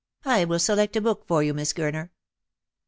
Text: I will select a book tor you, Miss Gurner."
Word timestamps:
I 0.25 0.45
will 0.45 0.57
select 0.57 0.95
a 0.95 1.01
book 1.01 1.27
tor 1.27 1.43
you, 1.43 1.53
Miss 1.53 1.73
Gurner." 1.73 2.09